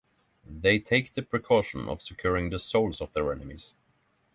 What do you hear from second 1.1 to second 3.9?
the precaution of securing the souls of their enemies.